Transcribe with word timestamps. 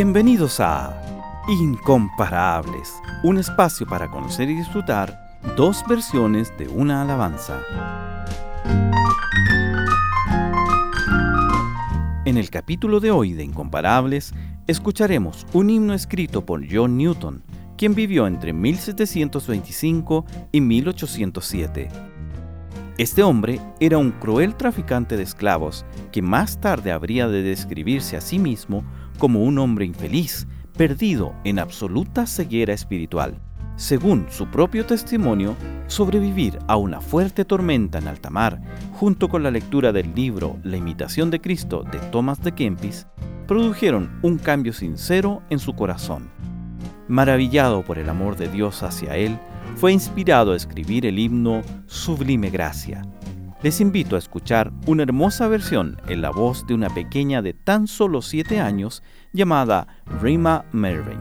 Bienvenidos 0.00 0.60
a 0.60 0.96
Incomparables, 1.48 2.94
un 3.24 3.36
espacio 3.36 3.84
para 3.84 4.08
conocer 4.08 4.48
y 4.48 4.54
disfrutar 4.54 5.36
dos 5.56 5.82
versiones 5.88 6.56
de 6.56 6.68
una 6.68 7.02
alabanza. 7.02 7.60
En 12.24 12.36
el 12.36 12.48
capítulo 12.48 13.00
de 13.00 13.10
hoy 13.10 13.32
de 13.32 13.42
Incomparables, 13.42 14.32
escucharemos 14.68 15.44
un 15.52 15.68
himno 15.68 15.94
escrito 15.94 16.46
por 16.46 16.62
John 16.72 16.96
Newton, 16.96 17.42
quien 17.76 17.96
vivió 17.96 18.28
entre 18.28 18.52
1725 18.52 20.26
y 20.52 20.60
1807. 20.60 22.07
Este 22.98 23.22
hombre 23.22 23.60
era 23.78 23.96
un 23.96 24.10
cruel 24.10 24.56
traficante 24.56 25.16
de 25.16 25.22
esclavos 25.22 25.86
que 26.10 26.20
más 26.20 26.60
tarde 26.60 26.90
habría 26.90 27.28
de 27.28 27.42
describirse 27.42 28.16
a 28.16 28.20
sí 28.20 28.40
mismo 28.40 28.82
como 29.18 29.44
un 29.44 29.58
hombre 29.58 29.84
infeliz, 29.84 30.48
perdido 30.76 31.32
en 31.44 31.60
absoluta 31.60 32.26
ceguera 32.26 32.72
espiritual. 32.72 33.40
Según 33.76 34.26
su 34.30 34.48
propio 34.48 34.84
testimonio, 34.84 35.54
sobrevivir 35.86 36.58
a 36.66 36.74
una 36.74 37.00
fuerte 37.00 37.44
tormenta 37.44 37.98
en 37.98 38.08
alta 38.08 38.30
mar, 38.30 38.60
junto 38.94 39.28
con 39.28 39.44
la 39.44 39.52
lectura 39.52 39.92
del 39.92 40.12
libro 40.16 40.58
La 40.64 40.76
imitación 40.76 41.30
de 41.30 41.40
Cristo 41.40 41.84
de 41.84 42.00
Thomas 42.10 42.42
de 42.42 42.50
Kempis, 42.50 43.06
produjeron 43.46 44.18
un 44.22 44.38
cambio 44.38 44.72
sincero 44.72 45.44
en 45.50 45.60
su 45.60 45.76
corazón. 45.76 46.30
Maravillado 47.06 47.84
por 47.84 47.96
el 47.98 48.08
amor 48.08 48.36
de 48.36 48.48
Dios 48.48 48.82
hacia 48.82 49.16
él, 49.16 49.38
fue 49.76 49.92
inspirado 49.92 50.52
a 50.52 50.56
escribir 50.56 51.06
el 51.06 51.18
himno 51.18 51.62
Sublime 51.86 52.50
Gracia. 52.50 53.02
Les 53.62 53.80
invito 53.80 54.16
a 54.16 54.18
escuchar 54.18 54.72
una 54.86 55.02
hermosa 55.02 55.48
versión 55.48 56.00
en 56.08 56.22
la 56.22 56.30
voz 56.30 56.66
de 56.66 56.74
una 56.74 56.90
pequeña 56.90 57.42
de 57.42 57.54
tan 57.54 57.86
solo 57.88 58.22
siete 58.22 58.60
años 58.60 59.02
llamada 59.32 59.88
Rima 60.20 60.64
Mervyn. 60.72 61.20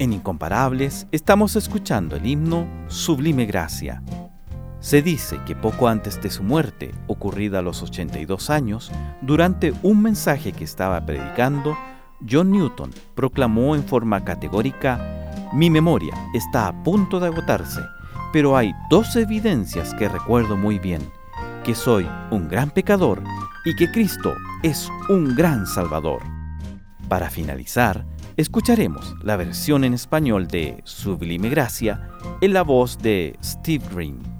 En 0.00 0.12
Incomparables 0.12 1.06
estamos 1.12 1.54
escuchando 1.54 2.16
el 2.16 2.26
himno 2.26 2.66
Sublime 2.88 3.46
Gracia. 3.46 4.02
Se 4.80 5.02
dice 5.02 5.38
que 5.46 5.54
poco 5.54 5.86
antes 5.86 6.20
de 6.20 6.30
su 6.30 6.42
muerte, 6.42 6.92
ocurrida 7.06 7.60
a 7.60 7.62
los 7.62 7.80
82 7.80 8.50
años, 8.50 8.90
durante 9.22 9.72
un 9.84 10.02
mensaje 10.02 10.52
que 10.52 10.64
estaba 10.64 11.06
predicando, 11.06 11.78
John 12.28 12.50
Newton 12.50 12.90
proclamó 13.14 13.76
en 13.76 13.84
forma 13.84 14.24
categórica, 14.24 14.98
mi 15.52 15.70
memoria 15.70 16.14
está 16.34 16.66
a 16.66 16.82
punto 16.82 17.20
de 17.20 17.28
agotarse, 17.28 17.80
pero 18.32 18.56
hay 18.56 18.74
dos 18.90 19.14
evidencias 19.14 19.94
que 19.94 20.08
recuerdo 20.08 20.56
muy 20.56 20.80
bien, 20.80 21.02
que 21.62 21.76
soy 21.76 22.08
un 22.32 22.48
gran 22.48 22.70
pecador 22.70 23.22
y 23.64 23.76
que 23.76 23.92
Cristo 23.92 24.34
es 24.64 24.88
un 25.08 25.36
gran 25.36 25.68
Salvador. 25.68 26.22
Para 27.08 27.30
finalizar, 27.30 28.04
escucharemos 28.36 29.14
la 29.22 29.36
versión 29.36 29.84
en 29.84 29.94
español 29.94 30.48
de 30.48 30.80
Sublime 30.84 31.48
Gracia 31.48 32.08
en 32.40 32.52
la 32.52 32.62
voz 32.62 32.98
de 32.98 33.36
Steve 33.42 33.84
Green. 33.94 34.33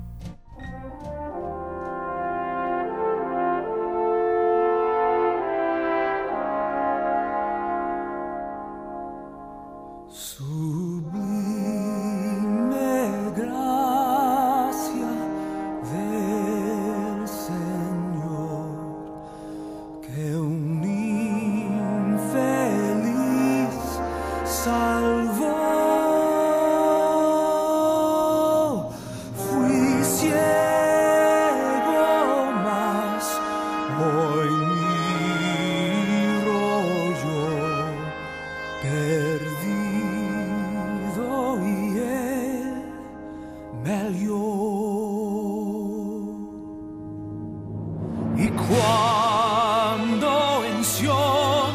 Y 48.37 48.49
cuando 48.49 50.65
en 50.65 50.83
Sion 50.83 51.75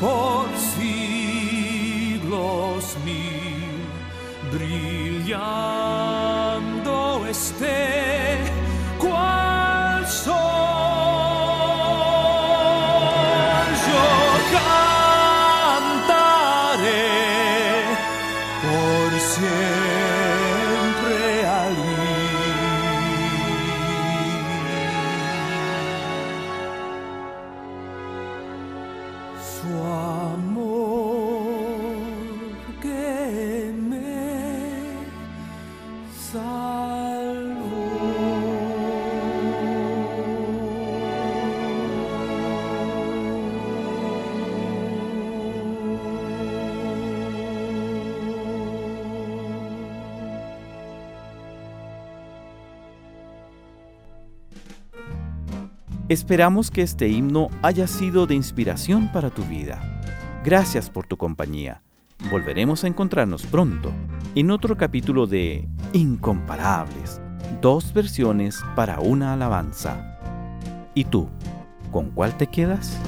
por 0.00 0.48
siglos 0.78 2.96
mil 3.04 3.84
brillando 4.50 5.26
esté 7.26 8.38
cual 8.98 10.06
sol, 10.06 10.34
yo 13.86 14.06
cantaré 15.76 16.24
por 18.62 19.10
siempre 19.20 20.23
Esperamos 56.10 56.70
que 56.70 56.82
este 56.82 57.08
himno 57.08 57.48
haya 57.62 57.86
sido 57.86 58.26
de 58.26 58.34
inspiración 58.34 59.10
para 59.10 59.30
tu 59.30 59.42
vida. 59.44 60.02
Gracias 60.44 60.90
por 60.90 61.06
tu 61.06 61.16
compañía. 61.16 61.80
Volveremos 62.30 62.84
a 62.84 62.88
encontrarnos 62.88 63.46
pronto 63.46 63.90
en 64.34 64.50
otro 64.50 64.76
capítulo 64.76 65.26
de 65.26 65.66
Incomparables, 65.94 67.22
dos 67.62 67.94
versiones 67.94 68.60
para 68.76 69.00
una 69.00 69.32
alabanza. 69.32 70.18
¿Y 70.92 71.04
tú, 71.04 71.30
con 71.90 72.10
cuál 72.10 72.36
te 72.36 72.48
quedas? 72.48 72.98